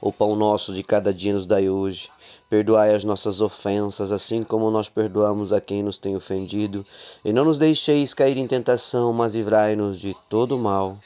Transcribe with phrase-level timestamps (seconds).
[0.00, 2.10] O pão nosso de cada dia nos dai hoje
[2.48, 6.84] Perdoai as nossas ofensas, assim como nós perdoamos a quem nos tem ofendido.
[7.24, 10.96] E não nos deixeis cair em tentação, mas livrai-nos de todo mal.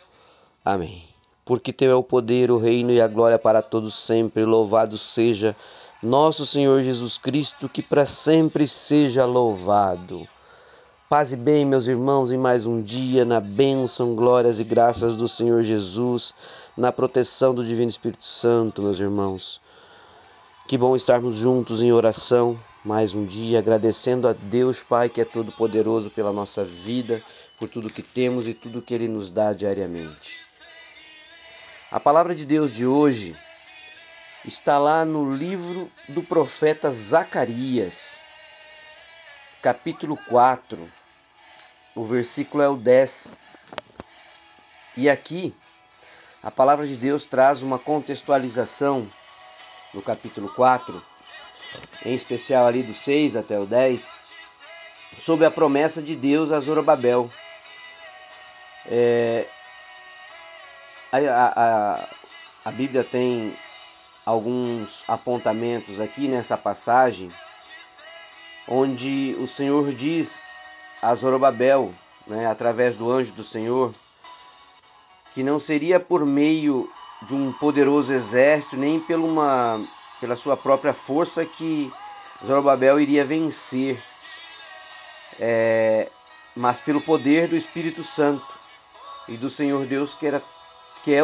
[0.62, 1.02] Amém.
[1.42, 4.44] Porque teu é o poder, o reino e a glória para todos sempre.
[4.44, 5.56] Louvado seja
[6.02, 10.28] nosso Senhor Jesus Cristo, que para sempre seja louvado.
[11.08, 15.26] Paz e bem, meus irmãos, em mais um dia, na bênção, glórias e graças do
[15.26, 16.34] Senhor Jesus,
[16.80, 19.60] na proteção do Divino Espírito Santo, meus irmãos.
[20.66, 25.24] Que bom estarmos juntos em oração mais um dia, agradecendo a Deus Pai que é
[25.26, 27.22] todo poderoso pela nossa vida,
[27.58, 30.40] por tudo que temos e tudo que ele nos dá diariamente.
[31.92, 33.36] A palavra de Deus de hoje
[34.42, 38.22] está lá no livro do profeta Zacarias,
[39.60, 40.90] capítulo 4.
[41.94, 43.32] O versículo é o 10.
[44.96, 45.54] E aqui
[46.42, 49.06] a palavra de Deus traz uma contextualização
[49.92, 51.02] no capítulo 4,
[52.04, 54.14] em especial ali do 6 até o 10,
[55.18, 57.30] sobre a promessa de Deus a Zorobabel.
[58.86, 59.46] É,
[61.12, 62.08] a, a,
[62.64, 63.54] a Bíblia tem
[64.24, 67.30] alguns apontamentos aqui nessa passagem,
[68.66, 70.42] onde o Senhor diz
[71.02, 71.92] a Zorobabel,
[72.26, 73.94] né, através do anjo do Senhor,
[75.32, 76.88] que não seria por meio
[77.22, 79.84] de um poderoso exército, nem pela, uma,
[80.20, 81.92] pela sua própria força que
[82.44, 84.02] Zorobabel iria vencer,
[85.38, 86.10] é,
[86.56, 88.58] mas pelo poder do Espírito Santo
[89.28, 90.42] e do Senhor Deus que, era,
[91.04, 91.20] que é,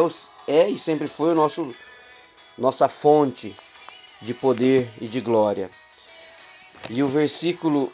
[0.47, 1.73] é e sempre foi o nosso,
[2.57, 3.55] nossa fonte
[4.21, 5.69] de poder e de glória.
[6.89, 7.91] E o versículo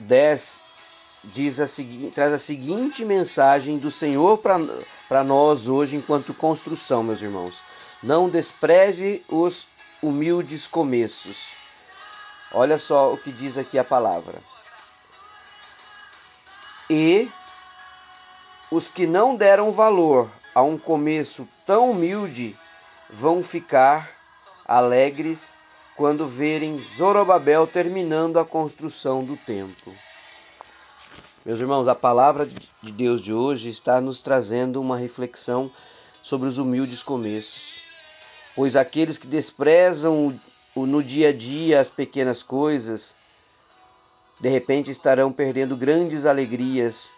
[0.00, 0.63] 10
[1.32, 1.66] diz a
[2.14, 7.62] traz a seguinte mensagem do Senhor para nós hoje enquanto construção, meus irmãos.
[8.02, 9.66] Não despreze os
[10.02, 11.52] humildes começos.
[12.52, 14.38] Olha só o que diz aqui a palavra.
[16.90, 17.30] E
[18.70, 22.56] os que não deram valor a um começo tão humilde
[23.08, 24.10] vão ficar
[24.66, 25.54] alegres
[25.96, 29.94] quando verem Zorobabel terminando a construção do templo.
[31.44, 35.70] Meus irmãos, a palavra de Deus de hoje está nos trazendo uma reflexão
[36.22, 37.78] sobre os humildes começos.
[38.56, 40.40] Pois aqueles que desprezam
[40.74, 43.14] no dia a dia as pequenas coisas,
[44.40, 47.12] de repente estarão perdendo grandes alegrias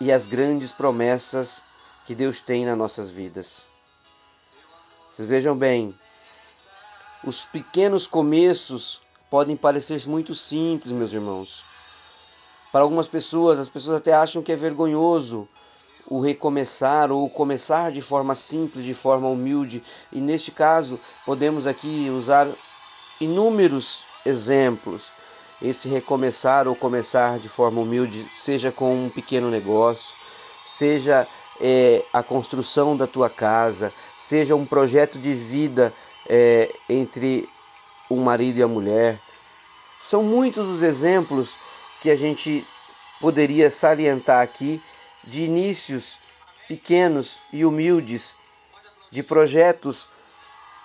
[0.00, 1.60] e as grandes promessas
[2.06, 3.66] que Deus tem nas nossas vidas.
[5.12, 5.92] Vocês vejam bem,
[7.24, 11.77] os pequenos começos podem parecer muito simples, meus irmãos.
[12.70, 15.48] Para algumas pessoas, as pessoas até acham que é vergonhoso
[16.10, 19.82] o recomeçar ou começar de forma simples, de forma humilde.
[20.10, 22.48] E neste caso, podemos aqui usar
[23.20, 25.12] inúmeros exemplos.
[25.60, 30.14] Esse recomeçar ou começar de forma humilde, seja com um pequeno negócio,
[30.64, 31.26] seja
[31.60, 35.92] é, a construção da tua casa, seja um projeto de vida
[36.28, 37.48] é, entre
[38.08, 39.20] o marido e a mulher.
[40.00, 41.58] São muitos os exemplos
[42.00, 42.66] que a gente
[43.20, 44.82] poderia salientar aqui
[45.24, 46.18] de inícios
[46.68, 48.36] pequenos e humildes,
[49.10, 50.08] de projetos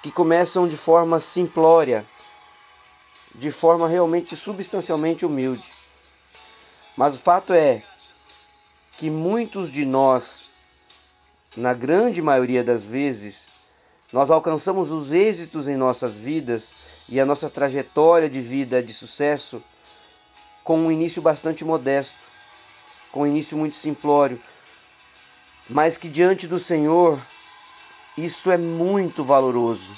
[0.02, 2.06] que começam de forma simplória,
[3.36, 5.70] de forma realmente substancialmente humilde.
[6.96, 7.84] Mas o fato é
[8.98, 10.50] que muitos de nós,
[11.56, 13.48] na grande maioria das vezes,
[14.12, 16.72] nós alcançamos os êxitos em nossas vidas
[17.10, 19.62] e a nossa trajetória de vida de sucesso
[20.64, 22.18] com um início bastante modesto,
[23.12, 24.42] com um início muito simplório,
[25.70, 27.20] mas que diante do Senhor
[28.18, 29.92] isso é muito valoroso,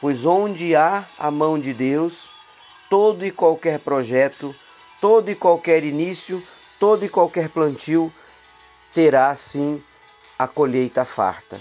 [0.00, 2.30] pois onde há a mão de Deus,
[2.88, 4.54] todo e qualquer projeto,
[5.00, 6.42] todo e qualquer início,
[6.78, 8.12] todo e qualquer plantio
[8.92, 9.82] terá sim
[10.38, 11.60] a colheita farta.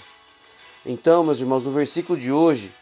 [0.85, 2.73] Então, meus irmãos, no versículo de hoje,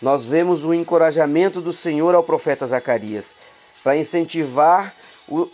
[0.00, 3.34] nós vemos o encorajamento do Senhor ao profeta Zacarias
[3.82, 4.94] para incentivar
[5.28, 5.48] o,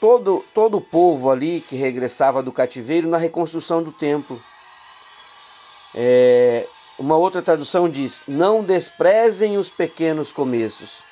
[0.00, 4.42] todo, todo o povo ali que regressava do cativeiro na reconstrução do templo.
[5.94, 6.66] É,
[6.98, 11.04] uma outra tradução diz: Não desprezem os pequenos começos.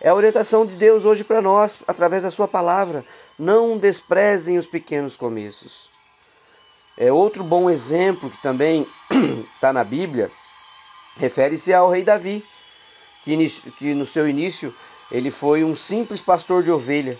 [0.00, 3.04] É a orientação de Deus hoje para nós, através da Sua palavra.
[3.38, 5.90] Não desprezem os pequenos começos.
[6.96, 8.86] É outro bom exemplo que também
[9.54, 10.30] está na Bíblia,
[11.16, 12.44] refere-se ao rei Davi,
[13.24, 13.36] que,
[13.78, 14.74] que no seu início
[15.10, 17.18] ele foi um simples pastor de ovelha.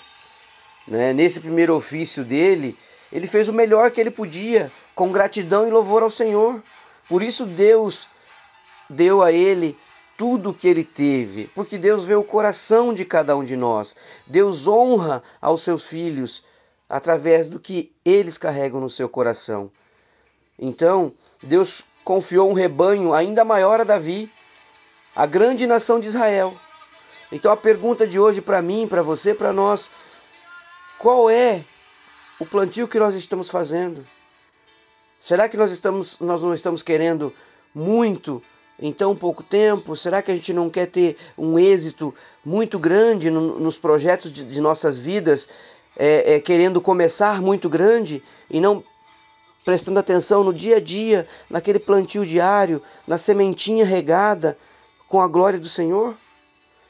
[0.87, 1.13] Né?
[1.13, 2.77] Nesse primeiro ofício dele,
[3.13, 6.63] ele fez o melhor que ele podia, com gratidão e louvor ao Senhor.
[7.09, 8.09] Por isso Deus
[8.89, 9.77] deu a ele
[10.17, 13.95] tudo que ele teve, porque Deus vê o coração de cada um de nós.
[14.27, 16.43] Deus honra aos seus filhos
[16.89, 19.71] através do que eles carregam no seu coração.
[20.59, 21.13] Então,
[21.43, 24.31] Deus confiou um rebanho ainda maior a Davi,
[25.15, 26.55] a grande nação de Israel.
[27.31, 29.91] Então a pergunta de hoje para mim, para você, para nós,
[30.99, 31.63] qual é
[32.39, 34.05] o plantio que nós estamos fazendo?
[35.21, 37.33] Será que nós estamos nós não estamos querendo
[37.75, 38.43] muito
[38.81, 39.95] em tão pouco tempo?
[39.95, 42.15] Será que a gente não quer ter um êxito
[42.45, 45.49] muito grande no, nos projetos de, de nossas vidas,
[45.97, 48.83] é, é, querendo começar muito grande e não
[49.65, 54.57] prestando atenção no dia a dia, naquele plantio diário, na sementinha regada
[55.07, 56.15] com a glória do Senhor?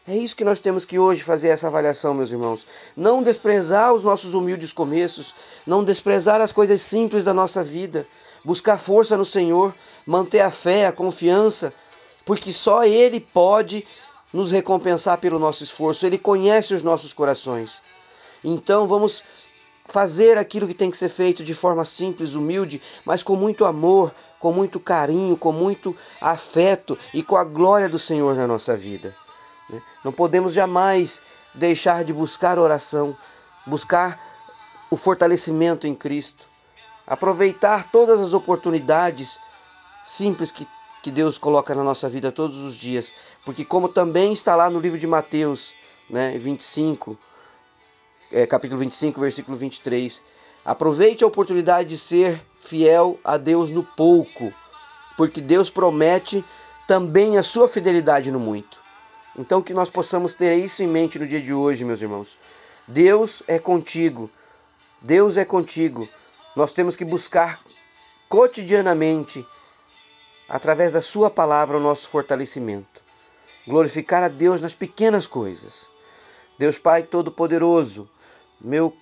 [0.08, 2.66] É isso que nós temos que hoje fazer essa avaliação, meus irmãos.
[2.96, 5.34] Não desprezar os nossos humildes começos,
[5.66, 8.06] não desprezar as coisas simples da nossa vida,
[8.42, 9.74] buscar força no Senhor,
[10.06, 11.74] manter a fé, a confiança,
[12.24, 13.84] porque só Ele pode
[14.32, 17.82] nos recompensar pelo nosso esforço, Ele conhece os nossos corações.
[18.42, 19.22] Então vamos
[19.84, 24.14] fazer aquilo que tem que ser feito de forma simples, humilde, mas com muito amor,
[24.40, 29.14] com muito carinho, com muito afeto e com a glória do Senhor na nossa vida.
[29.68, 29.82] Né?
[30.04, 31.20] Não podemos jamais
[31.54, 33.16] deixar de buscar oração,
[33.66, 34.20] buscar
[34.90, 36.46] o fortalecimento em Cristo,
[37.06, 39.38] aproveitar todas as oportunidades
[40.04, 40.66] simples que,
[41.02, 44.80] que Deus coloca na nossa vida todos os dias, porque como também está lá no
[44.80, 45.74] livro de Mateus,
[46.08, 47.18] né, 25,
[48.32, 50.22] é, capítulo 25, versículo 23,
[50.64, 54.52] aproveite a oportunidade de ser fiel a Deus no pouco,
[55.16, 56.44] porque Deus promete
[56.86, 58.87] também a sua fidelidade no muito.
[59.38, 62.36] Então que nós possamos ter isso em mente no dia de hoje, meus irmãos.
[62.88, 64.28] Deus é contigo.
[65.00, 66.08] Deus é contigo.
[66.56, 67.62] Nós temos que buscar
[68.28, 69.46] cotidianamente,
[70.48, 73.00] através da Sua palavra, o nosso fortalecimento.
[73.64, 75.88] Glorificar a Deus nas pequenas coisas.
[76.58, 78.10] Deus Pai Todo-Poderoso,
[78.60, 78.92] meu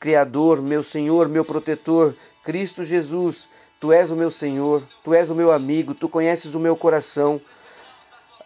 [0.00, 5.36] Criador, meu Senhor, meu protetor, Cristo Jesus, Tu és o meu Senhor, Tu és o
[5.36, 7.40] meu amigo, Tu conheces o meu coração.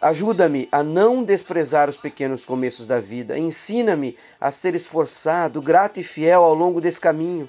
[0.01, 3.37] Ajuda-me a não desprezar os pequenos começos da vida.
[3.37, 7.47] Ensina-me a ser esforçado, grato e fiel ao longo desse caminho.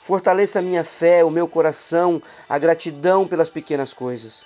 [0.00, 4.44] Fortaleça a minha fé, o meu coração, a gratidão pelas pequenas coisas.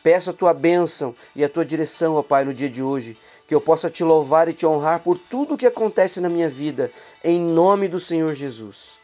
[0.00, 3.18] Peço a tua bênção e a tua direção, ó Pai, no dia de hoje,
[3.48, 6.48] que eu possa te louvar e te honrar por tudo o que acontece na minha
[6.48, 6.92] vida,
[7.24, 8.96] em nome do Senhor Jesus.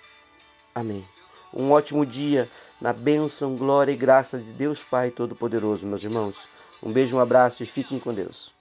[0.72, 1.04] Amém.
[1.52, 2.48] Um ótimo dia
[2.80, 6.51] na bênção, glória e graça de Deus Pai Todo-Poderoso, meus irmãos.
[6.82, 8.52] Um beijo, um abraço e fiquem com Deus.